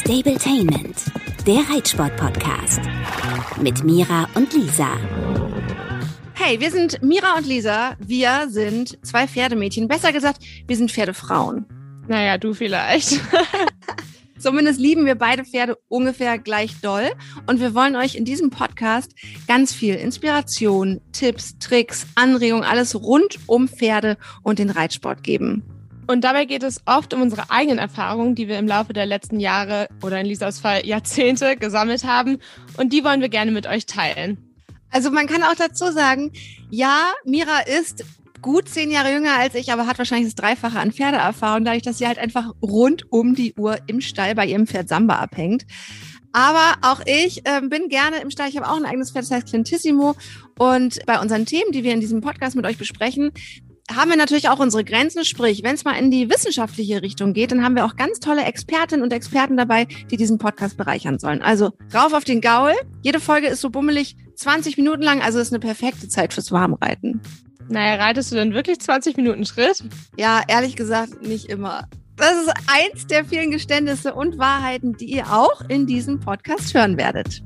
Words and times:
Stabletainment, 0.00 1.10
der 1.46 1.60
Reitsport-Podcast. 1.70 2.80
Mit 3.60 3.82
Mira 3.82 4.28
und 4.34 4.52
Lisa. 4.52 4.88
Hey, 6.34 6.60
wir 6.60 6.70
sind 6.70 7.02
Mira 7.02 7.36
und 7.36 7.46
Lisa. 7.46 7.96
Wir 7.98 8.46
sind 8.48 8.98
zwei 9.04 9.26
Pferdemädchen. 9.26 9.88
Besser 9.88 10.12
gesagt, 10.12 10.44
wir 10.66 10.76
sind 10.76 10.92
Pferdefrauen. 10.92 11.64
Naja, 12.08 12.36
du 12.36 12.52
vielleicht. 12.52 13.20
Zumindest 14.38 14.78
lieben 14.78 15.06
wir 15.06 15.14
beide 15.14 15.44
Pferde 15.44 15.78
ungefähr 15.88 16.38
gleich 16.38 16.78
doll. 16.82 17.10
Und 17.46 17.60
wir 17.60 17.74
wollen 17.74 17.96
euch 17.96 18.14
in 18.16 18.24
diesem 18.24 18.50
Podcast 18.50 19.12
ganz 19.48 19.72
viel 19.72 19.94
Inspiration, 19.94 21.00
Tipps, 21.12 21.58
Tricks, 21.58 22.06
Anregungen, 22.14 22.64
alles 22.64 22.94
rund 22.94 23.38
um 23.46 23.66
Pferde 23.66 24.18
und 24.42 24.58
den 24.58 24.70
Reitsport 24.70 25.22
geben. 25.22 25.75
Und 26.06 26.22
dabei 26.22 26.44
geht 26.44 26.62
es 26.62 26.80
oft 26.86 27.12
um 27.14 27.22
unsere 27.22 27.50
eigenen 27.50 27.78
Erfahrungen, 27.78 28.34
die 28.34 28.46
wir 28.46 28.58
im 28.58 28.68
Laufe 28.68 28.92
der 28.92 29.06
letzten 29.06 29.40
Jahre 29.40 29.88
oder 30.02 30.20
in 30.20 30.26
Lisas 30.26 30.60
Fall 30.60 30.86
Jahrzehnte 30.86 31.56
gesammelt 31.56 32.04
haben. 32.04 32.38
Und 32.76 32.92
die 32.92 33.02
wollen 33.04 33.20
wir 33.20 33.28
gerne 33.28 33.50
mit 33.50 33.66
euch 33.66 33.86
teilen. 33.86 34.38
Also 34.90 35.10
man 35.10 35.26
kann 35.26 35.42
auch 35.42 35.56
dazu 35.56 35.90
sagen, 35.90 36.32
ja, 36.70 37.12
Mira 37.24 37.60
ist 37.60 38.04
gut 38.40 38.68
zehn 38.68 38.90
Jahre 38.92 39.12
jünger 39.12 39.36
als 39.36 39.56
ich, 39.56 39.72
aber 39.72 39.86
hat 39.86 39.98
wahrscheinlich 39.98 40.28
das 40.28 40.36
Dreifache 40.36 40.78
an 40.78 40.92
Pferdeerfahrung, 40.92 41.64
dadurch, 41.64 41.82
dass 41.82 41.98
sie 41.98 42.06
halt 42.06 42.18
einfach 42.18 42.52
rund 42.62 43.10
um 43.10 43.34
die 43.34 43.54
Uhr 43.54 43.78
im 43.88 44.00
Stall 44.00 44.36
bei 44.36 44.46
ihrem 44.46 44.68
Pferd 44.68 44.88
Samba 44.88 45.16
abhängt. 45.16 45.66
Aber 46.32 46.74
auch 46.82 47.00
ich 47.06 47.46
äh, 47.46 47.62
bin 47.62 47.88
gerne 47.88 48.18
im 48.18 48.30
Stall. 48.30 48.50
Ich 48.50 48.58
habe 48.58 48.68
auch 48.68 48.76
ein 48.76 48.84
eigenes 48.84 49.10
Pferd, 49.10 49.24
das 49.24 49.30
heißt 49.30 49.48
Clintissimo. 49.48 50.14
Und 50.58 50.98
bei 51.06 51.18
unseren 51.18 51.46
Themen, 51.46 51.72
die 51.72 51.82
wir 51.82 51.94
in 51.94 52.00
diesem 52.00 52.20
Podcast 52.20 52.54
mit 52.54 52.66
euch 52.66 52.76
besprechen, 52.76 53.32
haben 53.94 54.10
wir 54.10 54.16
natürlich 54.16 54.48
auch 54.48 54.58
unsere 54.58 54.84
Grenzen. 54.84 55.24
Sprich, 55.24 55.62
wenn 55.62 55.74
es 55.74 55.84
mal 55.84 55.92
in 55.92 56.10
die 56.10 56.28
wissenschaftliche 56.28 57.02
Richtung 57.02 57.32
geht, 57.32 57.52
dann 57.52 57.64
haben 57.64 57.76
wir 57.76 57.84
auch 57.84 57.96
ganz 57.96 58.20
tolle 58.20 58.44
Expertinnen 58.44 59.02
und 59.02 59.12
Experten 59.12 59.56
dabei, 59.56 59.86
die 60.10 60.16
diesen 60.16 60.38
Podcast 60.38 60.76
bereichern 60.76 61.18
sollen. 61.18 61.42
Also 61.42 61.72
rauf 61.94 62.12
auf 62.12 62.24
den 62.24 62.40
Gaul. 62.40 62.72
Jede 63.02 63.20
Folge 63.20 63.46
ist 63.46 63.60
so 63.60 63.70
bummelig 63.70 64.16
20 64.34 64.76
Minuten 64.76 65.02
lang, 65.02 65.22
also 65.22 65.38
ist 65.38 65.52
eine 65.52 65.60
perfekte 65.60 66.08
Zeit 66.08 66.34
fürs 66.34 66.52
Warmreiten. 66.52 67.20
Naja, 67.68 67.96
reitest 67.96 68.30
du 68.32 68.36
denn 68.36 68.54
wirklich 68.54 68.80
20 68.80 69.16
Minuten 69.16 69.44
Schritt? 69.44 69.82
Ja, 70.16 70.42
ehrlich 70.46 70.76
gesagt, 70.76 71.22
nicht 71.22 71.46
immer. 71.46 71.88
Das 72.16 72.32
ist 72.32 72.48
eins 72.66 73.06
der 73.06 73.24
vielen 73.24 73.50
Geständnisse 73.50 74.14
und 74.14 74.38
Wahrheiten, 74.38 74.96
die 74.96 75.06
ihr 75.06 75.32
auch 75.32 75.60
in 75.68 75.86
diesem 75.86 76.20
Podcast 76.20 76.72
hören 76.74 76.96
werdet. 76.96 77.42